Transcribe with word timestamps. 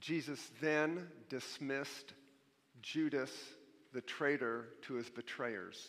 Jesus 0.00 0.50
then 0.60 1.08
dismissed 1.28 2.12
Judas, 2.82 3.30
the 3.92 4.00
traitor, 4.00 4.66
to 4.82 4.94
his 4.94 5.08
betrayers 5.08 5.88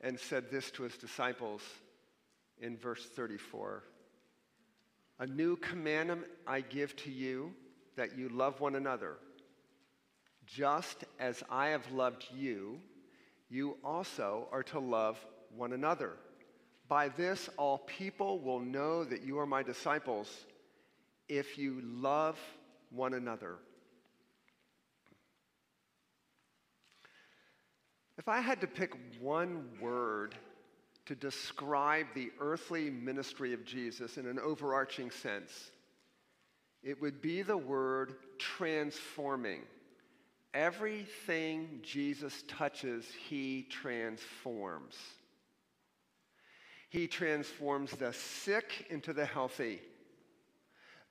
and 0.00 0.18
said 0.18 0.50
this 0.50 0.70
to 0.72 0.82
his 0.82 0.96
disciples 0.96 1.62
in 2.60 2.76
verse 2.76 3.04
34 3.04 3.82
A 5.20 5.26
new 5.26 5.56
commandment 5.56 6.26
I 6.46 6.60
give 6.60 6.96
to 6.96 7.10
you 7.10 7.54
that 7.96 8.16
you 8.16 8.28
love 8.28 8.60
one 8.60 8.76
another. 8.76 9.16
Just 10.46 11.04
as 11.18 11.42
I 11.50 11.68
have 11.68 11.90
loved 11.90 12.26
you, 12.34 12.80
you 13.48 13.76
also 13.84 14.48
are 14.52 14.62
to 14.64 14.78
love 14.78 15.18
one 15.56 15.72
another. 15.72 16.12
By 16.88 17.08
this, 17.08 17.48
all 17.56 17.78
people 17.78 18.38
will 18.38 18.60
know 18.60 19.02
that 19.04 19.22
you 19.22 19.38
are 19.40 19.46
my 19.46 19.62
disciples 19.62 20.28
if 21.28 21.58
you 21.58 21.80
love 21.82 22.38
one 22.90 23.14
another. 23.14 23.56
If 28.18 28.28
I 28.28 28.40
had 28.40 28.60
to 28.62 28.66
pick 28.66 28.92
one 29.20 29.68
word 29.80 30.34
to 31.06 31.14
describe 31.14 32.06
the 32.14 32.30
earthly 32.40 32.90
ministry 32.90 33.52
of 33.52 33.64
Jesus 33.64 34.16
in 34.16 34.26
an 34.26 34.38
overarching 34.38 35.10
sense, 35.10 35.70
it 36.82 37.00
would 37.00 37.20
be 37.20 37.42
the 37.42 37.56
word 37.56 38.14
transforming. 38.38 39.62
Everything 40.54 41.80
Jesus 41.82 42.44
touches, 42.48 43.04
he 43.28 43.66
transforms. 43.68 44.96
He 46.88 47.06
transforms 47.06 47.90
the 47.90 48.12
sick 48.12 48.86
into 48.88 49.12
the 49.12 49.26
healthy, 49.26 49.80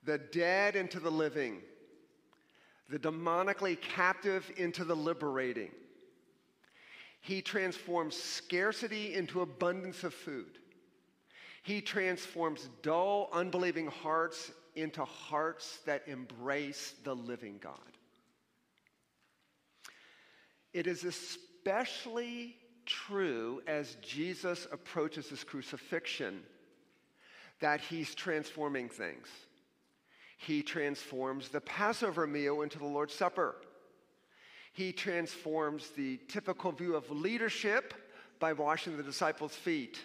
the 0.06 0.18
dead 0.18 0.76
into 0.76 1.00
the 1.00 1.10
living, 1.10 1.58
the 2.88 2.98
demonically 2.98 3.78
captive 3.80 4.50
into 4.56 4.84
the 4.84 4.96
liberating. 4.96 5.70
He 7.20 7.42
transforms 7.42 8.16
scarcity 8.16 9.14
into 9.14 9.40
abundance 9.40 10.04
of 10.04 10.14
food. 10.14 10.58
He 11.64 11.80
transforms 11.80 12.68
dull, 12.82 13.28
unbelieving 13.32 13.88
hearts 13.88 14.52
into 14.76 15.04
hearts 15.04 15.80
that 15.86 16.06
embrace 16.06 16.94
the 17.02 17.14
living 17.14 17.58
God. 17.60 17.74
It 20.72 20.86
is 20.86 21.02
especially 21.02 22.56
true 22.84 23.62
as 23.66 23.96
Jesus 24.02 24.68
approaches 24.70 25.28
his 25.28 25.42
crucifixion 25.42 26.42
that 27.58 27.80
he's 27.80 28.14
transforming 28.14 28.88
things. 28.88 29.26
He 30.36 30.62
transforms 30.62 31.48
the 31.48 31.60
Passover 31.60 32.26
meal 32.26 32.62
into 32.62 32.78
the 32.78 32.84
Lord's 32.84 33.14
Supper. 33.14 33.56
He 34.72 34.92
transforms 34.92 35.88
the 35.90 36.18
typical 36.28 36.70
view 36.72 36.94
of 36.94 37.10
leadership 37.10 37.94
by 38.38 38.52
washing 38.52 38.96
the 38.96 39.02
disciples' 39.02 39.54
feet. 39.54 39.98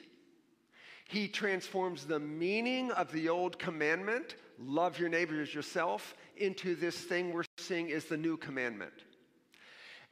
He 1.06 1.28
transforms 1.28 2.06
the 2.06 2.20
meaning 2.20 2.92
of 2.92 3.12
the 3.12 3.28
old 3.28 3.60
commandment, 3.60 4.36
love 4.58 4.98
your 4.98 5.10
neighbor 5.10 5.42
as 5.42 5.54
yourself, 5.54 6.16
into 6.38 6.74
this 6.76 6.98
thing 6.98 7.34
we're 7.34 7.44
seeing 7.58 7.90
is 7.90 8.06
the 8.06 8.16
new 8.16 8.38
commandment. 8.38 8.94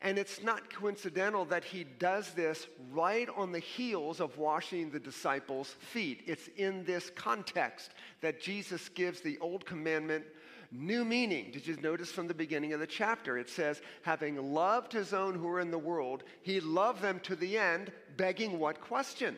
And 0.01 0.17
it's 0.17 0.41
not 0.41 0.73
coincidental 0.73 1.43
that 1.45 1.65
he 1.65 1.83
does 1.83 2.31
this 2.31 2.67
right 2.91 3.27
on 3.35 3.51
the 3.51 3.59
heels 3.59 4.21
of 4.21 4.37
washing 4.37 4.89
the 4.89 4.99
disciples' 4.99 5.75
feet. 5.79 6.23
It's 6.25 6.47
in 6.55 6.85
this 6.85 7.11
context 7.15 7.91
that 8.21 8.41
Jesus 8.41 8.87
gives 8.89 9.19
the 9.19 9.37
old 9.39 9.65
commandment 9.65 10.23
new 10.71 11.03
meaning. 11.03 11.51
Did 11.51 11.67
you 11.67 11.75
notice 11.81 12.11
from 12.11 12.27
the 12.27 12.33
beginning 12.33 12.71
of 12.71 12.79
the 12.79 12.87
chapter? 12.87 13.37
It 13.37 13.49
says, 13.49 13.81
having 14.03 14.53
loved 14.53 14.93
his 14.93 15.13
own 15.13 15.35
who 15.35 15.49
are 15.49 15.59
in 15.59 15.71
the 15.71 15.77
world, 15.77 16.23
he 16.43 16.61
loved 16.61 17.01
them 17.01 17.19
to 17.21 17.35
the 17.35 17.57
end, 17.57 17.91
begging 18.15 18.57
what 18.57 18.79
question? 18.79 19.35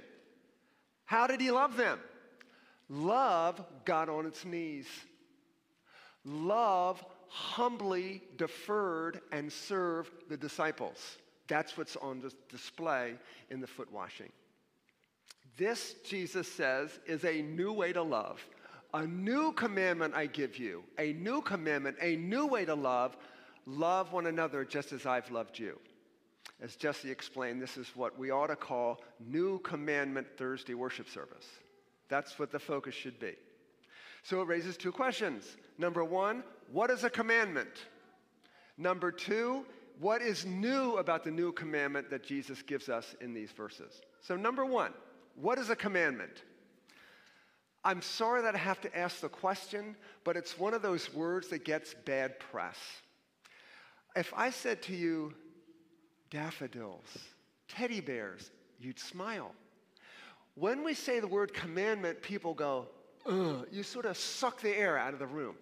How 1.05 1.25
did 1.25 1.41
he 1.41 1.49
love 1.49 1.75
them? 1.75 1.99
Love 2.87 3.63
got 3.85 4.09
on 4.09 4.25
its 4.25 4.45
knees. 4.45 4.87
Love 6.23 7.03
humbly 7.31 8.21
deferred 8.35 9.21
and 9.31 9.51
served 9.51 10.11
the 10.27 10.35
disciples. 10.35 11.17
That's 11.47 11.77
what's 11.77 11.95
on 11.95 12.21
display 12.49 13.15
in 13.49 13.61
the 13.61 13.67
foot 13.67 13.89
washing. 13.91 14.29
This, 15.57 15.95
Jesus 16.05 16.51
says, 16.51 16.99
is 17.05 17.23
a 17.23 17.41
new 17.41 17.71
way 17.71 17.93
to 17.93 18.01
love. 18.01 18.45
A 18.93 19.07
new 19.07 19.53
commandment 19.53 20.13
I 20.13 20.25
give 20.25 20.57
you, 20.57 20.83
a 20.99 21.13
new 21.13 21.41
commandment, 21.41 21.95
a 22.01 22.17
new 22.17 22.47
way 22.47 22.65
to 22.65 22.75
love. 22.75 23.15
Love 23.65 24.11
one 24.11 24.25
another 24.25 24.65
just 24.65 24.91
as 24.91 25.05
I've 25.05 25.31
loved 25.31 25.57
you. 25.57 25.79
As 26.61 26.75
Jesse 26.75 27.09
explained, 27.09 27.61
this 27.61 27.77
is 27.77 27.87
what 27.95 28.19
we 28.19 28.29
ought 28.29 28.47
to 28.47 28.57
call 28.57 29.01
New 29.25 29.59
Commandment 29.59 30.27
Thursday 30.37 30.73
worship 30.73 31.07
service. 31.07 31.47
That's 32.09 32.37
what 32.37 32.51
the 32.51 32.59
focus 32.59 32.93
should 32.93 33.19
be. 33.19 33.35
So 34.23 34.41
it 34.41 34.47
raises 34.47 34.77
two 34.77 34.91
questions. 34.91 35.57
Number 35.77 36.03
one, 36.03 36.43
what 36.71 36.89
is 36.89 37.03
a 37.03 37.09
commandment? 37.09 37.69
Number 38.77 39.11
two, 39.11 39.65
what 39.99 40.21
is 40.21 40.45
new 40.45 40.97
about 40.97 41.23
the 41.23 41.31
new 41.31 41.51
commandment 41.51 42.09
that 42.09 42.23
Jesus 42.23 42.61
gives 42.61 42.89
us 42.89 43.15
in 43.21 43.33
these 43.33 43.51
verses? 43.51 44.01
So, 44.21 44.35
number 44.35 44.65
one, 44.65 44.93
what 45.35 45.59
is 45.59 45.69
a 45.69 45.75
commandment? 45.75 46.43
I'm 47.83 48.01
sorry 48.01 48.43
that 48.43 48.55
I 48.55 48.59
have 48.59 48.81
to 48.81 48.97
ask 48.97 49.21
the 49.21 49.29
question, 49.29 49.95
but 50.23 50.37
it's 50.37 50.57
one 50.57 50.73
of 50.73 50.81
those 50.81 51.13
words 51.13 51.47
that 51.49 51.65
gets 51.65 51.95
bad 52.05 52.39
press. 52.39 52.77
If 54.15 54.33
I 54.35 54.51
said 54.51 54.81
to 54.83 54.95
you, 54.95 55.33
daffodils, 56.29 57.17
teddy 57.67 58.01
bears, 58.01 58.51
you'd 58.79 58.99
smile. 58.99 59.53
When 60.55 60.83
we 60.83 60.93
say 60.93 61.19
the 61.19 61.27
word 61.27 61.53
commandment, 61.53 62.21
people 62.21 62.53
go, 62.53 62.87
ugh, 63.25 63.65
you 63.71 63.83
sort 63.83 64.05
of 64.05 64.17
suck 64.17 64.61
the 64.61 64.75
air 64.75 64.97
out 64.97 65.13
of 65.13 65.19
the 65.19 65.27
room. 65.27 65.55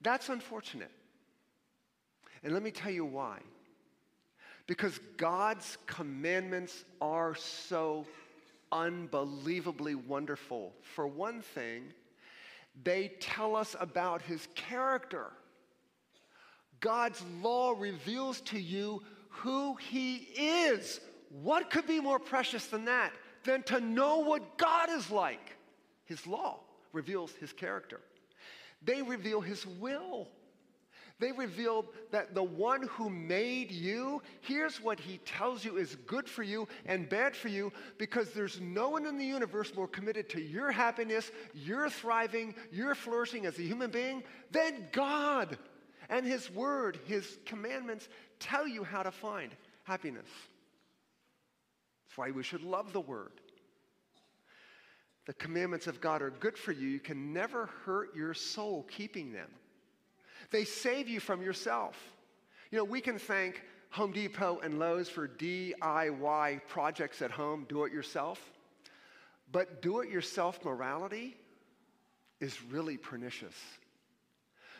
That's 0.00 0.28
unfortunate. 0.28 0.90
And 2.42 2.52
let 2.52 2.62
me 2.62 2.70
tell 2.70 2.92
you 2.92 3.04
why. 3.04 3.38
Because 4.66 5.00
God's 5.16 5.78
commandments 5.86 6.84
are 7.00 7.34
so 7.34 8.06
unbelievably 8.70 9.94
wonderful. 9.94 10.72
For 10.94 11.06
one 11.06 11.40
thing, 11.40 11.84
they 12.84 13.12
tell 13.20 13.56
us 13.56 13.74
about 13.80 14.22
his 14.22 14.46
character. 14.54 15.26
God's 16.80 17.22
law 17.42 17.74
reveals 17.76 18.40
to 18.42 18.58
you 18.58 19.02
who 19.30 19.74
he 19.76 20.16
is. 20.36 21.00
What 21.42 21.70
could 21.70 21.86
be 21.86 22.00
more 22.00 22.18
precious 22.18 22.66
than 22.66 22.84
that? 22.84 23.12
Than 23.44 23.62
to 23.64 23.80
know 23.80 24.18
what 24.18 24.58
God 24.58 24.90
is 24.90 25.10
like. 25.10 25.56
His 26.04 26.26
law 26.26 26.60
reveals 26.92 27.32
his 27.32 27.52
character. 27.52 28.00
They 28.82 29.02
reveal 29.02 29.40
his 29.40 29.66
will. 29.66 30.28
They 31.20 31.32
reveal 31.32 31.86
that 32.12 32.34
the 32.34 32.44
one 32.44 32.82
who 32.82 33.10
made 33.10 33.72
you, 33.72 34.22
here's 34.40 34.80
what 34.80 35.00
he 35.00 35.18
tells 35.18 35.64
you 35.64 35.76
is 35.76 35.96
good 36.06 36.28
for 36.28 36.44
you 36.44 36.68
and 36.86 37.08
bad 37.08 37.34
for 37.34 37.48
you 37.48 37.72
because 37.98 38.30
there's 38.30 38.60
no 38.60 38.90
one 38.90 39.04
in 39.04 39.18
the 39.18 39.24
universe 39.24 39.74
more 39.74 39.88
committed 39.88 40.28
to 40.30 40.40
your 40.40 40.70
happiness, 40.70 41.32
your 41.54 41.90
thriving, 41.90 42.54
your 42.70 42.94
flourishing 42.94 43.46
as 43.46 43.58
a 43.58 43.62
human 43.62 43.90
being 43.90 44.22
than 44.52 44.86
God. 44.92 45.58
And 46.08 46.24
his 46.24 46.48
word, 46.52 47.00
his 47.06 47.38
commandments 47.44 48.08
tell 48.38 48.68
you 48.68 48.84
how 48.84 49.02
to 49.02 49.10
find 49.10 49.50
happiness. 49.82 50.28
That's 52.06 52.16
why 52.16 52.30
we 52.30 52.44
should 52.44 52.62
love 52.62 52.92
the 52.92 53.00
word 53.00 53.32
the 55.28 55.34
commandments 55.34 55.86
of 55.86 56.00
God 56.00 56.22
are 56.22 56.30
good 56.30 56.56
for 56.56 56.72
you, 56.72 56.88
you 56.88 56.98
can 56.98 57.34
never 57.34 57.66
hurt 57.84 58.16
your 58.16 58.32
soul 58.32 58.86
keeping 58.90 59.30
them. 59.30 59.50
They 60.50 60.64
save 60.64 61.06
you 61.06 61.20
from 61.20 61.42
yourself. 61.42 62.02
You 62.70 62.78
know, 62.78 62.84
we 62.84 63.02
can 63.02 63.18
thank 63.18 63.62
Home 63.90 64.10
Depot 64.10 64.60
and 64.64 64.78
Lowe's 64.78 65.10
for 65.10 65.28
DIY 65.28 66.62
projects 66.66 67.20
at 67.20 67.30
home, 67.30 67.66
do 67.68 67.84
it 67.84 67.92
yourself. 67.92 68.40
But 69.52 69.82
do 69.82 70.00
it 70.00 70.08
yourself 70.08 70.64
morality 70.64 71.36
is 72.40 72.62
really 72.62 72.96
pernicious. 72.96 73.54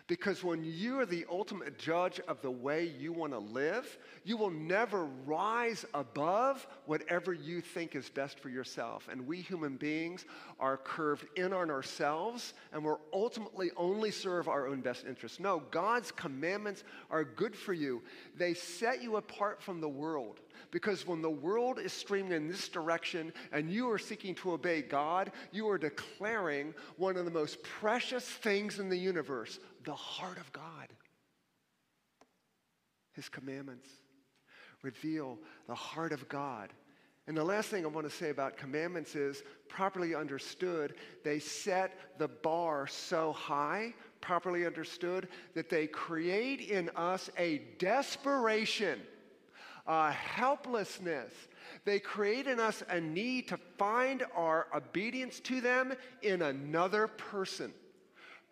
Because 0.09 0.43
when 0.43 0.65
you 0.65 0.99
are 1.01 1.07
the 1.07 1.27
ultimate 1.31 1.79
judge 1.79 2.19
of 2.29 2.41
the 2.41 2.51
way 2.51 2.91
you 2.99 3.13
want 3.13 3.35
to 3.35 3.39
live, 3.39 3.99
you 4.25 4.39
will 4.39 4.51
never 4.51 5.05
rise 5.27 5.85
above 5.93 6.67
whatever 6.87 7.35
you 7.35 7.61
think 7.61 7.95
is 7.95 8.09
best 8.09 8.41
for 8.41 8.49
yourself. 8.49 9.07
And 9.13 9.27
we 9.27 9.43
human 9.43 9.77
beings 9.77 10.25
are 10.59 10.79
curved 10.79 11.27
in 11.37 11.53
on 11.53 11.71
ourselves 11.71 12.55
and 12.73 12.83
we're 12.83 12.97
ultimately 13.13 13.71
only 13.77 14.11
serve 14.11 14.49
our 14.49 14.67
own 14.67 14.81
best 14.81 15.05
interests. 15.05 15.41
No, 15.41 15.63
God's 15.71 16.11
commandments 16.11 16.85
are 17.11 17.23
good 17.23 17.55
for 17.55 17.75
you. 17.75 18.03
They 18.35 18.55
set 18.55 19.03
you 19.03 19.17
apart 19.17 19.61
from 19.61 19.83
the 19.83 19.91
world. 19.91 20.41
Because 20.71 21.07
when 21.07 21.23
the 21.23 21.31
world 21.31 21.79
is 21.79 21.93
streaming 21.93 22.33
in 22.33 22.49
this 22.49 22.69
direction 22.69 23.33
and 23.53 23.71
you 23.71 23.91
are 23.91 23.99
seeking 23.99 24.35
to 24.37 24.53
obey 24.53 24.83
God, 24.83 25.33
you 25.53 25.69
are 25.69 25.79
declaring 25.79 26.75
one 26.97 27.17
of 27.17 27.25
the 27.25 27.31
most 27.31 27.63
precious 27.63 28.25
things 28.25 28.79
in 28.79 28.89
the 28.89 28.97
universe 28.97 29.59
the 29.85 29.95
heart 29.95 30.39
of 30.39 30.53
God. 30.53 30.89
His 33.13 33.29
commandments 33.29 33.89
reveal 34.83 35.39
the 35.67 35.75
heart 35.75 36.13
of 36.13 36.29
God. 36.29 36.73
And 37.27 37.37
the 37.37 37.45
last 37.45 37.69
thing 37.69 37.85
I 37.85 37.89
want 37.89 38.09
to 38.09 38.17
say 38.17 38.31
about 38.31 38.57
commandments 38.57 39.15
is 39.15 39.43
properly 39.69 40.15
understood, 40.15 40.95
they 41.25 41.39
set 41.39 41.93
the 42.19 42.29
bar 42.29 42.87
so 42.87 43.33
high, 43.33 43.93
properly 44.23 44.65
understood, 44.65 45.29
that 45.55 45.69
they 45.69 45.87
create 45.89 46.63
in 46.63 46.91
us 46.97 47.29
a 47.37 47.59
desperation, 47.79 48.99
a 49.89 50.13
helplessness. 50.13 51.33
They 51.85 51.99
create 51.99 52.47
in 52.47 52.61
us 52.61 52.85
a 52.89 53.01
need 53.01 53.49
to 53.49 53.57
find 53.79 54.23
our 54.37 54.69
obedience 54.75 55.41
to 55.41 55.61
them 55.61 55.95
in 56.23 56.43
another 56.43 57.09
person 57.09 57.73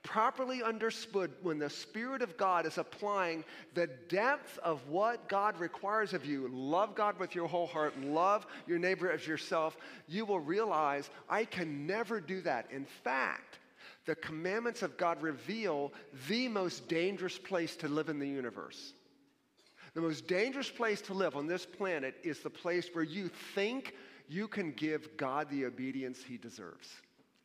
properly 0.07 0.63
understood 0.63 1.33
when 1.43 1.59
the 1.59 1.69
Spirit 1.69 2.23
of 2.23 2.37
God 2.37 2.65
is 2.65 2.79
applying 2.79 3.45
the 3.75 3.89
depth 4.09 4.57
of 4.61 4.87
what 4.89 5.29
God 5.29 5.59
requires 5.59 6.15
of 6.15 6.25
you, 6.25 6.49
love 6.53 6.95
God 6.95 7.19
with 7.19 7.35
your 7.35 7.49
whole 7.49 7.67
heart, 7.67 7.99
love 8.01 8.47
your 8.69 8.79
neighbor 8.79 9.11
as 9.11 9.27
yourself, 9.27 9.77
you 10.07 10.25
will 10.25 10.39
realize 10.39 11.11
I 11.29 11.45
can 11.45 11.87
never 11.87 12.21
do 12.21 12.41
that. 12.43 12.71
In 12.71 12.85
fact, 12.85 13.59
the 14.05 14.15
commandments 14.15 14.83
of 14.83 14.97
God 14.97 15.21
reveal 15.21 15.93
the 16.29 16.47
most 16.47 16.87
dangerous 16.89 17.37
place 17.37 17.75
to 17.77 17.89
live 17.89 18.09
in 18.09 18.21
the 18.21 18.29
universe. 18.29 18.93
The 19.97 20.03
most 20.03 20.27
dangerous 20.27 20.69
place 20.69 21.01
to 21.01 21.15
live 21.15 21.37
on 21.37 21.47
this 21.47 21.65
planet 21.65 22.17
is 22.23 22.41
the 22.41 22.51
place 22.51 22.91
where 22.93 23.03
you 23.03 23.31
think 23.55 23.95
you 24.29 24.47
can 24.47 24.73
give 24.73 25.17
God 25.17 25.49
the 25.49 25.65
obedience 25.65 26.23
he 26.23 26.37
deserves. 26.37 26.91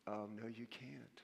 Oh, 0.06 0.28
no, 0.36 0.50
you 0.54 0.66
can't. 0.70 1.22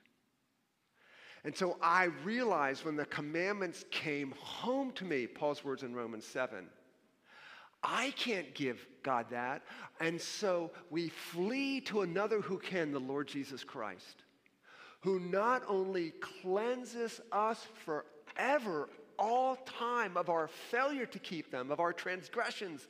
And 1.44 1.54
so 1.54 1.76
I 1.82 2.04
realized 2.24 2.86
when 2.86 2.96
the 2.96 3.04
commandments 3.04 3.84
came 3.90 4.32
home 4.38 4.90
to 4.92 5.04
me, 5.04 5.26
Paul's 5.26 5.62
words 5.62 5.82
in 5.82 5.94
Romans 5.94 6.24
7, 6.24 6.66
I 7.82 8.12
can't 8.12 8.54
give 8.54 8.86
God 9.02 9.26
that. 9.28 9.60
And 10.00 10.18
so 10.18 10.70
we 10.88 11.10
flee 11.10 11.82
to 11.82 12.00
another 12.00 12.40
who 12.40 12.56
can, 12.56 12.90
the 12.90 13.00
Lord 13.00 13.28
Jesus 13.28 13.62
Christ, 13.62 14.24
who 15.00 15.20
not 15.20 15.62
only 15.68 16.14
cleanses 16.22 17.20
us 17.32 17.66
forever, 17.84 18.88
all 19.18 19.56
time, 19.56 20.16
of 20.16 20.28
our 20.28 20.48
failure 20.48 21.06
to 21.06 21.18
keep 21.18 21.50
them, 21.50 21.70
of 21.70 21.80
our 21.80 21.92
transgressions, 21.92 22.86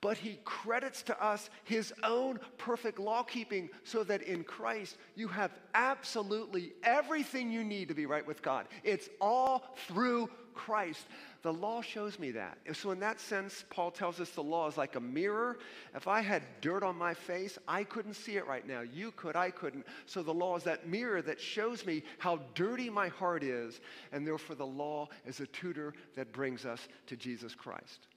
but 0.00 0.18
he 0.18 0.38
credits 0.44 1.02
to 1.02 1.24
us 1.24 1.48
his 1.64 1.92
own 2.02 2.38
perfect 2.58 2.98
law 2.98 3.22
keeping 3.22 3.70
so 3.84 4.04
that 4.04 4.22
in 4.22 4.44
Christ 4.44 4.98
you 5.14 5.28
have 5.28 5.50
absolutely 5.74 6.74
everything 6.82 7.50
you 7.50 7.64
need 7.64 7.88
to 7.88 7.94
be 7.94 8.04
right 8.04 8.26
with 8.26 8.42
God. 8.42 8.66
It's 8.82 9.08
all 9.20 9.64
through 9.88 10.28
Christ. 10.54 11.06
The 11.42 11.52
law 11.52 11.82
shows 11.82 12.18
me 12.18 12.30
that. 12.32 12.58
So, 12.72 12.90
in 12.90 13.00
that 13.00 13.20
sense, 13.20 13.64
Paul 13.70 13.90
tells 13.90 14.20
us 14.20 14.30
the 14.30 14.42
law 14.42 14.66
is 14.68 14.76
like 14.76 14.96
a 14.96 15.00
mirror. 15.00 15.58
If 15.94 16.08
I 16.08 16.20
had 16.20 16.42
dirt 16.60 16.82
on 16.82 16.96
my 16.96 17.14
face, 17.14 17.58
I 17.68 17.84
couldn't 17.84 18.14
see 18.14 18.36
it 18.36 18.46
right 18.46 18.66
now. 18.66 18.80
You 18.80 19.10
could, 19.12 19.36
I 19.36 19.50
couldn't. 19.50 19.86
So, 20.06 20.22
the 20.22 20.32
law 20.32 20.56
is 20.56 20.64
that 20.64 20.88
mirror 20.88 21.20
that 21.22 21.40
shows 21.40 21.84
me 21.84 22.02
how 22.18 22.40
dirty 22.54 22.88
my 22.88 23.08
heart 23.08 23.42
is, 23.42 23.80
and 24.12 24.26
therefore, 24.26 24.56
the 24.56 24.66
law 24.66 25.08
is 25.26 25.40
a 25.40 25.46
tutor 25.48 25.94
that 26.16 26.32
brings 26.32 26.64
us 26.64 26.88
to 27.06 27.16
Jesus 27.16 27.54
Christ. 27.54 28.08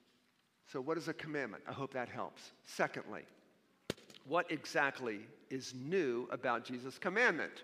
So, 0.72 0.82
what 0.82 0.98
is 0.98 1.08
a 1.08 1.14
commandment? 1.14 1.64
I 1.68 1.74
hope 1.74 1.94
that 1.94 2.10
helps. 2.10 2.52
Secondly, 2.66 3.24
what 4.26 4.52
exactly 4.52 5.22
is 5.50 5.74
new 5.74 6.28
about 6.32 6.66
Jesus' 6.66 6.98
commandment? 6.98 7.64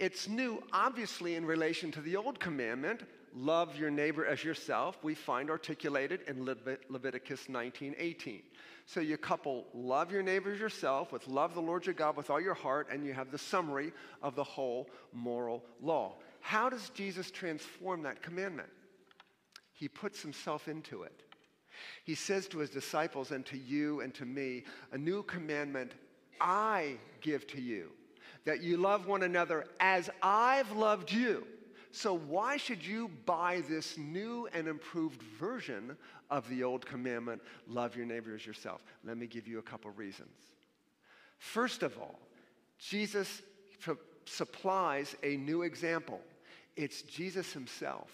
It's 0.00 0.28
new, 0.28 0.62
obviously, 0.72 1.34
in 1.34 1.44
relation 1.44 1.92
to 1.92 2.00
the 2.00 2.16
old 2.16 2.40
commandment 2.40 3.02
love 3.34 3.76
your 3.76 3.90
neighbor 3.90 4.24
as 4.24 4.42
yourself, 4.44 4.98
we 5.02 5.14
find 5.14 5.50
articulated 5.50 6.22
in 6.26 6.44
Leviticus 6.88 7.48
19 7.48 7.94
18. 7.98 8.42
So 8.86 9.00
you 9.00 9.16
couple 9.16 9.66
love 9.72 10.10
your 10.10 10.22
neighbor 10.22 10.52
as 10.52 10.58
yourself 10.58 11.12
with 11.12 11.28
love 11.28 11.54
the 11.54 11.60
Lord 11.60 11.86
your 11.86 11.94
God 11.94 12.16
with 12.16 12.30
all 12.30 12.40
your 12.40 12.54
heart, 12.54 12.88
and 12.90 13.04
you 13.04 13.12
have 13.12 13.30
the 13.30 13.38
summary 13.38 13.92
of 14.22 14.34
the 14.34 14.44
whole 14.44 14.88
moral 15.12 15.64
law. 15.80 16.14
How 16.40 16.68
does 16.68 16.90
Jesus 16.90 17.30
transform 17.30 18.02
that 18.02 18.22
commandment? 18.22 18.70
He 19.72 19.88
puts 19.88 20.20
himself 20.22 20.68
into 20.68 21.04
it. 21.04 21.22
He 22.04 22.14
says 22.14 22.48
to 22.48 22.58
his 22.58 22.70
disciples 22.70 23.30
and 23.30 23.46
to 23.46 23.56
you 23.56 24.00
and 24.00 24.12
to 24.14 24.24
me, 24.24 24.64
A 24.92 24.98
new 24.98 25.22
commandment 25.22 25.92
I 26.40 26.96
give 27.20 27.46
to 27.48 27.60
you, 27.60 27.90
that 28.44 28.62
you 28.62 28.76
love 28.76 29.06
one 29.06 29.22
another 29.22 29.66
as 29.78 30.10
I've 30.22 30.72
loved 30.72 31.12
you. 31.12 31.46
So, 31.92 32.16
why 32.16 32.56
should 32.56 32.84
you 32.84 33.10
buy 33.26 33.62
this 33.68 33.98
new 33.98 34.48
and 34.52 34.68
improved 34.68 35.22
version 35.22 35.96
of 36.30 36.48
the 36.48 36.62
old 36.62 36.86
commandment, 36.86 37.42
love 37.66 37.96
your 37.96 38.06
neighbor 38.06 38.34
as 38.34 38.46
yourself? 38.46 38.82
Let 39.04 39.16
me 39.16 39.26
give 39.26 39.48
you 39.48 39.58
a 39.58 39.62
couple 39.62 39.90
reasons. 39.90 40.30
First 41.38 41.82
of 41.82 41.98
all, 41.98 42.18
Jesus 42.78 43.42
supplies 44.24 45.16
a 45.22 45.36
new 45.36 45.62
example. 45.62 46.20
It's 46.76 47.02
Jesus 47.02 47.52
himself. 47.52 48.10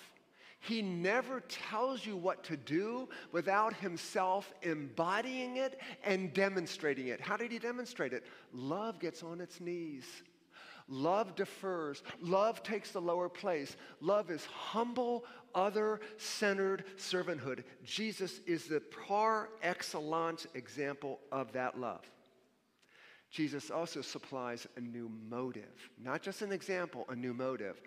He 0.61 0.83
never 0.83 1.41
tells 1.41 2.05
you 2.05 2.17
what 2.17 2.43
to 2.45 2.57
do 2.57 3.09
without 3.31 3.75
himself 3.75 4.53
embodying 4.63 5.59
it 5.59 5.79
and 6.03 6.33
demonstrating 6.33 7.09
it. 7.09 7.21
How 7.21 7.37
did 7.37 7.53
he 7.53 7.59
demonstrate 7.59 8.13
it? 8.13 8.25
Love 8.53 8.99
gets 8.99 9.23
on 9.23 9.41
its 9.41 9.61
knees. 9.61 10.05
Love 10.89 11.35
defers. 11.35 12.03
Love 12.21 12.63
takes 12.63 12.93
the 12.93 13.01
lower 13.01 13.29
place. 13.29 13.77
Love 14.01 14.31
is 14.31 14.45
humble, 14.45 15.25
other 15.55 16.01
centered 16.17 16.85
servanthood. 16.97 17.65
Jesus 17.85 18.41
is 18.47 18.67
the 18.67 18.81
par 19.07 19.49
excellence 19.63 20.47
example 20.55 21.19
of 21.33 21.53
that 21.53 21.79
love. 21.81 22.03
Jesus 23.31 23.71
also 23.71 24.01
supplies 24.01 24.67
a 24.77 24.81
new 24.81 25.11
motive, 25.29 25.91
not 26.03 26.23
just 26.23 26.43
an 26.43 26.53
example, 26.53 27.05
a 27.09 27.17
new 27.17 27.35
motive. 27.35 27.81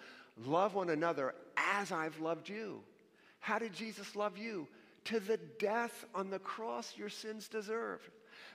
Love 0.45 0.75
one 0.75 0.89
another 0.89 1.33
as 1.55 1.91
I've 1.91 2.19
loved 2.19 2.49
you. 2.49 2.81
How 3.39 3.59
did 3.59 3.73
Jesus 3.73 4.15
love 4.15 4.37
you? 4.37 4.67
To 5.05 5.19
the 5.21 5.39
death 5.59 6.05
on 6.13 6.29
the 6.29 6.39
cross 6.39 6.93
your 6.97 7.09
sins 7.09 7.47
deserved. 7.47 8.09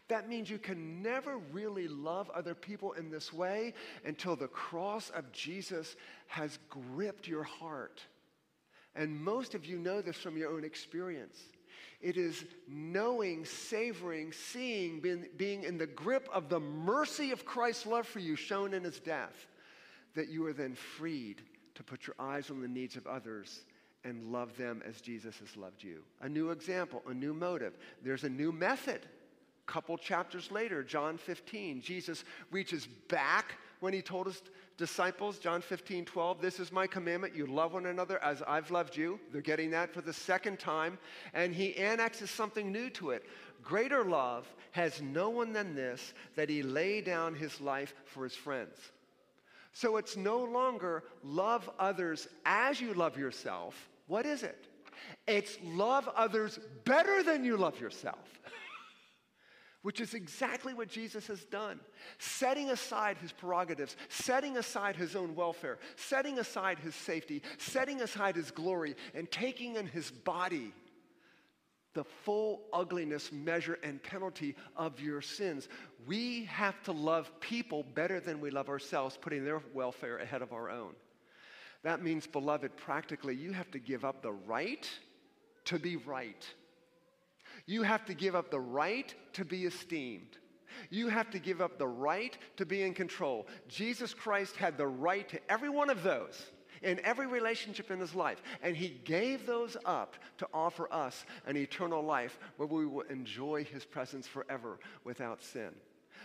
That 0.09 0.29
means 0.29 0.51
you 0.51 0.59
can 0.59 1.03
never 1.03 1.39
really 1.53 1.89
love 1.89 2.31
other 2.31 2.55
people 2.55 2.93
in 2.93 3.11
this 3.11 3.33
way 3.33 3.73
until 4.05 4.37
the 4.37 4.49
cross 4.49 5.11
of 5.11 5.33
Jesus 5.33 5.97
has 6.27 6.59
gripped 6.69 7.27
your 7.27 7.45
heart. 7.45 8.03
And 8.95 9.19
most 9.19 9.55
of 9.55 9.65
you 9.65 9.79
know 9.79 10.03
this 10.03 10.17
from 10.17 10.37
your 10.37 10.53
own 10.53 10.65
experience. 10.65 11.41
It 12.01 12.19
is 12.19 12.45
knowing, 12.69 13.47
savoring, 13.47 14.31
seeing, 14.33 15.01
being, 15.01 15.27
being 15.39 15.65
in 15.65 15.79
the 15.79 15.87
grip 15.87 16.29
of 16.33 16.51
the 16.51 16.61
mercy 16.61 17.31
of 17.31 17.47
Christ's 17.47 17.87
love 17.87 18.07
for 18.07 18.19
you 18.19 18.37
shown 18.37 18.75
in 18.75 18.85
his 18.85 19.01
death 19.01 19.47
that 20.15 20.29
you 20.29 20.47
are 20.47 20.53
then 20.53 20.75
freed 20.75 21.43
to 21.75 21.83
put 21.83 22.07
your 22.07 22.15
eyes 22.19 22.51
on 22.51 22.61
the 22.61 22.69
needs 22.69 22.97
of 22.97 23.07
others 23.07 23.65
and 24.05 24.31
love 24.31 24.57
them 24.59 24.83
as 24.87 25.01
Jesus 25.01 25.39
has 25.39 25.57
loved 25.57 25.83
you. 25.83 26.03
A 26.21 26.29
new 26.29 26.51
example, 26.51 27.03
a 27.09 27.15
new 27.15 27.33
motive. 27.33 27.79
There's 28.03 28.25
a 28.25 28.29
new 28.29 28.53
method. 28.53 29.01
Couple 29.67 29.97
chapters 29.97 30.51
later, 30.51 30.83
John 30.83 31.17
15, 31.17 31.81
Jesus 31.81 32.25
reaches 32.51 32.87
back 33.09 33.55
when 33.81 33.93
he 33.93 34.03
told 34.03 34.27
his 34.27 34.43
disciples, 34.77 35.39
John 35.39 35.61
15, 35.61 36.05
12, 36.05 36.41
this 36.41 36.61
is 36.61 36.73
my 36.73 36.87
commandment. 36.87 37.35
You 37.35 37.47
love 37.47 37.73
one 37.73 37.87
another 37.87 38.23
as 38.23 38.43
I've 38.47 38.71
loved 38.71 38.97
you. 38.97 39.19
They're 39.33 39.41
getting 39.41 39.71
that 39.71 39.93
for 39.93 40.01
the 40.01 40.13
second 40.13 40.59
time. 40.59 40.99
And 41.33 41.55
he 41.55 41.77
annexes 41.77 42.31
something 42.31 42.71
new 42.71 42.91
to 42.91 43.11
it. 43.11 43.25
Greater 43.63 44.05
love 44.05 44.53
has 44.73 45.01
no 45.01 45.31
one 45.31 45.53
than 45.53 45.75
this, 45.75 46.13
that 46.37 46.51
he 46.51 46.63
lay 46.63 47.01
down 47.01 47.35
his 47.35 47.61
life 47.61 47.95
for 48.05 48.25
his 48.25 48.35
friends. 48.35 48.77
So 49.73 49.97
it's 49.97 50.17
no 50.17 50.39
longer 50.39 51.05
love 51.23 51.69
others 51.79 52.29
as 52.45 52.81
you 52.81 52.95
love 52.95 53.17
yourself. 53.17 53.89
What 54.07 54.27
is 54.27 54.43
it? 54.43 54.67
It's 55.27 55.57
love 55.65 56.09
others 56.15 56.59
better 56.85 57.23
than 57.23 57.45
you 57.45 57.57
love 57.57 57.81
yourself. 57.81 58.41
Which 59.85 60.01
is 60.01 60.15
exactly 60.15 60.73
what 60.73 60.89
Jesus 60.89 61.27
has 61.27 61.45
done. 61.45 61.79
Setting 62.19 62.71
aside 62.71 63.19
his 63.19 63.33
prerogatives, 63.33 63.97
setting 64.09 64.57
aside 64.57 64.97
his 64.97 65.15
own 65.15 65.35
welfare, 65.35 65.79
setting 65.97 66.39
aside 66.39 66.79
his 66.79 66.95
safety, 66.95 67.43
setting 67.59 68.01
aside 68.01 68.35
his 68.35 68.51
glory, 68.51 68.97
and 69.15 69.31
taking 69.31 69.77
in 69.77 69.87
his 69.87 70.11
body 70.11 70.73
the 71.93 72.03
full 72.25 72.63
ugliness, 72.73 73.31
measure, 73.31 73.79
and 73.83 74.03
penalty 74.03 74.57
of 74.75 75.01
your 75.01 75.21
sins. 75.21 75.69
We 76.07 76.47
have 76.47 76.83
to 76.85 76.93
love 76.93 77.31
people 77.41 77.85
better 77.95 78.21
than 78.21 78.41
we 78.41 78.51
love 78.51 78.71
ourselves, 78.71 79.19
putting 79.21 79.45
their 79.45 79.61
welfare 79.75 80.17
ahead 80.17 80.41
of 80.41 80.55
our 80.55 80.71
own. 80.71 80.95
That 81.83 82.03
means, 82.03 82.27
beloved, 82.27 82.75
practically, 82.79 83.35
you 83.35 83.53
have 83.53 83.71
to 83.73 83.79
give 83.79 84.03
up 84.03 84.23
the 84.23 84.33
right 84.33 84.89
to 85.67 85.79
be 85.79 85.97
right. 85.97 86.43
You 87.67 87.83
have 87.83 88.05
to 88.07 88.15
give 88.15 88.35
up 88.35 88.51
the 88.51 88.61
right 88.61 89.15
to 89.35 89.45
be 89.45 89.65
esteemed. 89.65 90.39
You 90.91 91.09
have 91.09 91.31
to 91.31 91.39
give 91.39 91.61
up 91.61 91.79
the 91.79 91.87
right 91.87 92.37
to 92.57 92.67
be 92.67 92.83
in 92.83 92.95
control. 92.95 93.47
Jesus 93.69 94.13
Christ 94.13 94.57
had 94.57 94.77
the 94.77 94.87
right 94.87 95.29
to 95.29 95.41
every 95.51 95.69
one 95.69 95.91
of 95.91 96.03
those 96.03 96.51
in 96.83 97.01
every 97.05 97.27
relationship 97.27 97.91
in 97.91 97.99
his 97.99 98.15
life. 98.15 98.43
And 98.63 98.77
he 98.77 99.01
gave 99.05 99.47
those 99.47 99.77
up 99.85 100.17
to 100.39 100.49
offer 100.53 100.93
us 100.93 101.25
an 101.47 101.57
eternal 101.57 102.03
life 102.03 102.39
where 102.57 102.69
we 102.69 102.87
will 102.87 103.05
enjoy 103.09 103.65
his 103.65 103.85
presence 103.85 104.27
forever 104.27 104.79
without 105.05 105.43
sin. 105.43 105.71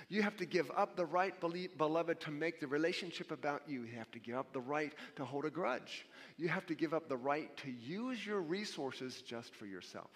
You 0.07 0.21
have 0.21 0.37
to 0.37 0.45
give 0.45 0.71
up 0.75 0.95
the 0.95 1.05
right, 1.05 1.33
beloved, 1.77 2.19
to 2.21 2.31
make 2.31 2.59
the 2.59 2.67
relationship 2.67 3.31
about 3.31 3.63
you. 3.67 3.83
You 3.83 3.97
have 3.97 4.11
to 4.11 4.19
give 4.19 4.35
up 4.35 4.51
the 4.53 4.59
right 4.59 4.93
to 5.15 5.25
hold 5.25 5.45
a 5.45 5.49
grudge. 5.49 6.07
You 6.37 6.47
have 6.49 6.65
to 6.67 6.75
give 6.75 6.93
up 6.93 7.07
the 7.07 7.17
right 7.17 7.55
to 7.57 7.71
use 7.71 8.25
your 8.25 8.41
resources 8.41 9.21
just 9.21 9.53
for 9.55 9.65
yourself. 9.65 10.09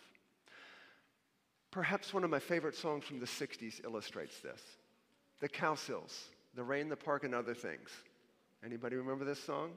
Perhaps 1.74 2.14
one 2.14 2.24
of 2.24 2.30
my 2.30 2.38
favorite 2.38 2.76
songs 2.76 3.04
from 3.04 3.20
the 3.20 3.26
60s 3.26 3.84
illustrates 3.84 4.40
this 4.42 4.62
The 5.40 5.50
Cowsills, 5.50 6.26
The 6.54 6.64
Rain, 6.64 6.88
the 6.88 6.96
Park, 6.96 7.24
and 7.24 7.34
Other 7.34 7.56
Things. 7.56 7.90
Anybody 8.64 8.96
remember 8.96 9.26
this 9.26 9.44
song? 9.44 9.72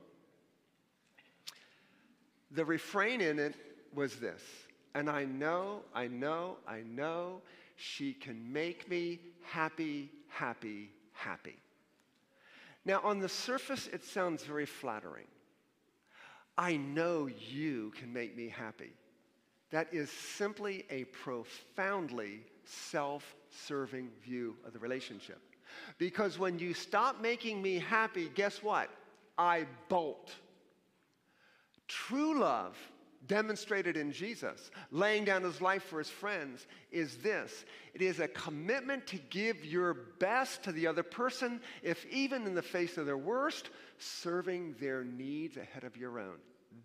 The 2.50 2.67
refrain 2.67 3.23
in 3.23 3.38
it 3.38 3.55
was 3.95 4.17
this 4.17 4.43
And 4.95 5.09
I 5.09 5.25
know, 5.25 5.81
I 5.95 6.07
know, 6.07 6.59
I 6.69 6.83
know 6.83 7.41
she 7.76 8.12
can 8.12 8.53
make 8.53 8.91
me 8.91 9.19
happy, 9.43 10.11
happy, 10.29 10.91
happy. 11.15 11.57
Now, 12.85 13.00
on 13.05 13.21
the 13.21 13.29
surface, 13.31 13.88
it 13.91 14.05
sounds 14.05 14.43
very 14.43 14.67
flattering. 14.67 15.29
I 16.59 16.76
know 16.76 17.26
you 17.26 17.95
can 17.99 18.12
make 18.12 18.37
me 18.37 18.50
happy. 18.50 18.93
That 19.70 19.88
is 19.92 20.11
simply 20.11 20.85
a 20.90 21.04
profoundly 21.04 22.40
self 22.64 23.35
serving 23.50 24.11
view 24.23 24.56
of 24.64 24.73
the 24.73 24.78
relationship. 24.78 25.40
Because 25.99 26.38
when 26.38 26.58
you 26.58 26.75
stop 26.75 27.20
making 27.20 27.61
me 27.61 27.78
happy, 27.78 28.30
guess 28.35 28.62
what? 28.62 28.90
I 29.37 29.66
bolt. 29.88 30.32
True 31.88 32.40
love 32.40 32.76
demonstrated 33.26 33.96
in 33.96 34.12
Jesus, 34.12 34.70
laying 34.90 35.25
down 35.25 35.42
his 35.42 35.61
life 35.61 35.82
for 35.82 35.99
his 35.99 36.08
friends, 36.08 36.66
is 36.90 37.16
this 37.18 37.64
it 37.94 38.02
is 38.02 38.20
a 38.20 38.28
commitment 38.28 39.06
to 39.08 39.16
give 39.30 39.64
your 39.64 39.94
best 39.94 40.62
to 40.64 40.73
the 40.73 40.87
other 40.87 41.02
person, 41.02 41.61
if 41.82 42.06
even 42.06 42.46
in 42.46 42.54
the 42.54 42.62
face 42.62 42.99
of 42.99 43.06
their 43.06 43.18
worst, 43.18 43.70
serving 43.99 44.75
their 44.80 45.04
needs 45.04 45.56
ahead 45.56 45.85
of 45.85 45.96
your 45.96 46.18
own. 46.18 46.37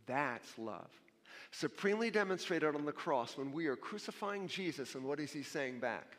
That's 0.05 0.57
love. 0.57 0.89
Supremely 1.51 2.09
demonstrated 2.09 2.75
on 2.75 2.85
the 2.85 2.91
cross 2.91 3.37
when 3.37 3.51
we 3.51 3.67
are 3.67 3.75
crucifying 3.75 4.47
Jesus, 4.47 4.95
and 4.95 5.03
what 5.03 5.19
is 5.19 5.31
he 5.33 5.43
saying 5.43 5.79
back? 5.79 6.17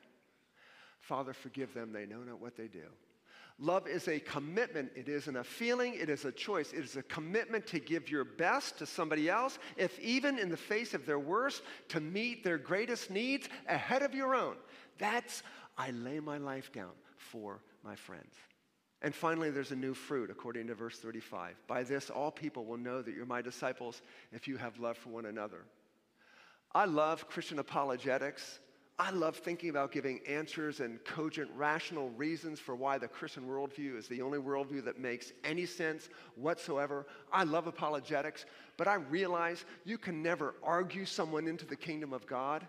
Father, 1.00 1.32
forgive 1.32 1.72
them, 1.74 1.92
they 1.92 2.06
know 2.06 2.20
not 2.20 2.40
what 2.40 2.56
they 2.56 2.68
do. 2.68 2.84
Love 3.58 3.86
is 3.86 4.08
a 4.08 4.18
commitment. 4.18 4.90
It 4.96 5.08
isn't 5.08 5.36
a 5.36 5.44
feeling, 5.44 5.94
it 5.94 6.08
is 6.08 6.24
a 6.24 6.32
choice. 6.32 6.72
It 6.72 6.84
is 6.84 6.96
a 6.96 7.02
commitment 7.02 7.66
to 7.68 7.78
give 7.78 8.10
your 8.10 8.24
best 8.24 8.78
to 8.78 8.86
somebody 8.86 9.28
else, 9.28 9.58
if 9.76 9.98
even 10.00 10.38
in 10.38 10.48
the 10.48 10.56
face 10.56 10.94
of 10.94 11.06
their 11.06 11.18
worst, 11.18 11.62
to 11.88 12.00
meet 12.00 12.42
their 12.42 12.58
greatest 12.58 13.10
needs 13.10 13.48
ahead 13.68 14.02
of 14.02 14.14
your 14.14 14.34
own. 14.34 14.56
That's, 14.98 15.42
I 15.78 15.90
lay 15.90 16.20
my 16.20 16.38
life 16.38 16.72
down 16.72 16.92
for 17.16 17.62
my 17.84 17.94
friends. 17.94 18.34
And 19.02 19.12
finally, 19.12 19.50
there's 19.50 19.72
a 19.72 19.76
new 19.76 19.94
fruit, 19.94 20.30
according 20.30 20.68
to 20.68 20.74
verse 20.74 20.98
35. 20.98 21.56
By 21.66 21.82
this, 21.82 22.08
all 22.08 22.30
people 22.30 22.64
will 22.64 22.76
know 22.76 23.02
that 23.02 23.14
you're 23.14 23.26
my 23.26 23.42
disciples 23.42 24.00
if 24.30 24.46
you 24.46 24.56
have 24.56 24.78
love 24.78 24.96
for 24.96 25.08
one 25.08 25.26
another. 25.26 25.64
I 26.72 26.84
love 26.84 27.28
Christian 27.28 27.58
apologetics. 27.58 28.60
I 28.98 29.10
love 29.10 29.36
thinking 29.36 29.70
about 29.70 29.90
giving 29.90 30.20
answers 30.28 30.78
and 30.78 31.02
cogent, 31.04 31.50
rational 31.56 32.10
reasons 32.10 32.60
for 32.60 32.76
why 32.76 32.98
the 32.98 33.08
Christian 33.08 33.48
worldview 33.48 33.98
is 33.98 34.06
the 34.06 34.22
only 34.22 34.38
worldview 34.38 34.84
that 34.84 35.00
makes 35.00 35.32
any 35.42 35.66
sense 35.66 36.08
whatsoever. 36.36 37.06
I 37.32 37.42
love 37.42 37.66
apologetics, 37.66 38.44
but 38.76 38.86
I 38.86 38.94
realize 38.94 39.64
you 39.84 39.98
can 39.98 40.22
never 40.22 40.54
argue 40.62 41.04
someone 41.04 41.48
into 41.48 41.66
the 41.66 41.74
kingdom 41.74 42.12
of 42.12 42.26
God. 42.26 42.64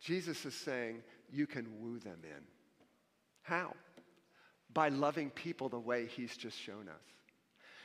Jesus 0.00 0.46
is 0.46 0.54
saying 0.54 1.02
you 1.30 1.46
can 1.46 1.66
woo 1.80 1.98
them 1.98 2.20
in. 2.24 2.42
How? 3.42 3.74
By 4.74 4.88
loving 4.88 5.30
people 5.30 5.68
the 5.68 5.78
way 5.78 6.06
he's 6.06 6.36
just 6.36 6.58
shown 6.58 6.88
us. 6.88 7.02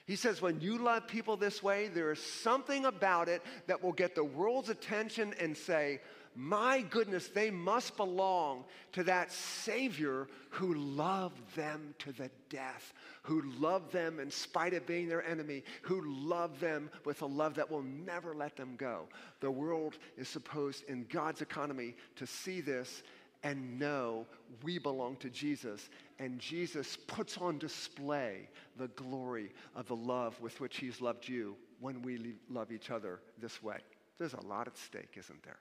He 0.05 0.15
says, 0.15 0.41
when 0.41 0.61
you 0.61 0.77
love 0.77 1.05
people 1.07 1.35
this 1.35 1.61
way, 1.61 1.89
there 1.89 2.13
is 2.13 2.19
something 2.21 2.85
about 2.85 3.27
it 3.27 3.41
that 3.67 3.83
will 3.83 3.91
get 3.91 4.15
the 4.15 4.23
world's 4.23 4.69
attention 4.69 5.33
and 5.39 5.55
say, 5.55 5.99
my 6.33 6.81
goodness, 6.81 7.29
they 7.29 7.49
must 7.49 7.97
belong 7.97 8.63
to 8.93 9.03
that 9.05 9.31
Savior 9.31 10.27
who 10.51 10.75
loved 10.75 11.41
them 11.55 11.95
to 11.99 12.11
the 12.13 12.29
death, 12.49 12.93
who 13.23 13.41
loved 13.59 13.91
them 13.91 14.19
in 14.19 14.29
spite 14.29 14.75
of 14.75 14.85
being 14.85 15.09
their 15.09 15.25
enemy, 15.25 15.63
who 15.81 16.01
loved 16.05 16.61
them 16.61 16.91
with 17.05 17.23
a 17.23 17.25
love 17.25 17.55
that 17.55 17.71
will 17.71 17.81
never 17.81 18.35
let 18.35 18.55
them 18.55 18.75
go. 18.77 19.07
The 19.39 19.49
world 19.49 19.97
is 20.15 20.29
supposed, 20.29 20.83
in 20.87 21.07
God's 21.09 21.41
economy, 21.41 21.95
to 22.17 22.27
see 22.27 22.61
this 22.61 23.01
and 23.43 23.79
know 23.79 24.25
we 24.63 24.77
belong 24.77 25.15
to 25.17 25.29
Jesus. 25.29 25.89
And 26.19 26.39
Jesus 26.39 26.97
puts 27.07 27.37
on 27.37 27.57
display 27.57 28.49
the 28.77 28.87
glory 28.89 29.51
of 29.75 29.87
the 29.87 29.95
love 29.95 30.39
with 30.41 30.59
which 30.59 30.77
He's 30.77 31.01
loved 31.01 31.27
you 31.27 31.55
when 31.79 32.01
we 32.01 32.35
love 32.49 32.71
each 32.71 32.89
other 32.89 33.19
this 33.39 33.61
way. 33.61 33.77
There's 34.17 34.33
a 34.33 34.41
lot 34.41 34.67
at 34.67 34.77
stake, 34.77 35.15
isn't 35.17 35.43
there? 35.43 35.59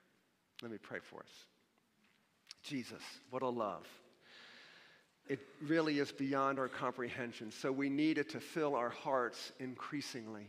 Let 0.63 0.71
me 0.71 0.79
pray 0.79 1.01
for 1.03 1.21
us. 1.21 1.31
Jesus, 2.63 3.03
what 3.31 3.43
a 3.43 3.49
love. 3.49 3.87
It 5.29 5.41
really 5.67 5.99
is 5.99 6.13
beyond 6.13 6.59
our 6.59 6.69
comprehension. 6.69 7.51
So 7.51 7.71
we 7.73 7.89
need 7.89 8.17
it 8.19 8.31
to 8.31 8.41
fill 8.41 8.75
our 8.75 8.89
hearts 8.89 9.53
increasingly 9.59 10.47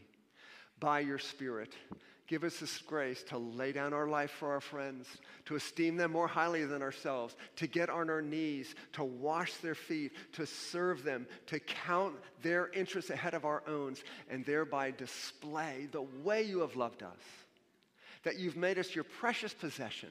by 0.79 0.99
your 0.99 1.17
Spirit. 1.17 1.73
Give 2.27 2.43
us 2.43 2.59
this 2.59 2.79
grace 2.79 3.23
to 3.29 3.37
lay 3.37 3.71
down 3.71 3.93
our 3.93 4.07
life 4.07 4.31
for 4.31 4.51
our 4.51 4.59
friends, 4.59 5.07
to 5.45 5.55
esteem 5.55 5.95
them 5.95 6.11
more 6.11 6.27
highly 6.27 6.65
than 6.65 6.81
ourselves, 6.81 7.35
to 7.55 7.67
get 7.67 7.89
on 7.89 8.09
our 8.09 8.21
knees, 8.21 8.75
to 8.93 9.03
wash 9.05 9.53
their 9.55 9.75
feet, 9.75 10.11
to 10.33 10.45
serve 10.45 11.03
them, 11.03 11.25
to 11.45 11.59
count 11.59 12.15
their 12.41 12.69
interests 12.73 13.11
ahead 13.11 13.33
of 13.33 13.45
our 13.45 13.63
own, 13.65 13.95
and 14.29 14.45
thereby 14.45 14.91
display 14.91 15.87
the 15.91 16.05
way 16.23 16.43
you 16.43 16.59
have 16.59 16.75
loved 16.75 17.01
us 17.01 17.15
that 18.27 18.37
you've 18.37 18.57
made 18.57 18.77
us 18.77 18.93
your 18.93 19.05
precious 19.05 19.53
possession, 19.53 20.09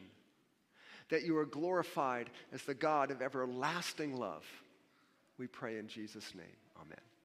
that 1.11 1.25
you 1.25 1.37
are 1.37 1.45
glorified 1.45 2.31
as 2.51 2.63
the 2.63 2.73
God 2.73 3.11
of 3.11 3.21
everlasting 3.21 4.17
love. 4.17 4.43
We 5.37 5.47
pray 5.47 5.77
in 5.77 5.87
Jesus' 5.87 6.35
name. 6.35 6.47
Amen. 6.81 7.07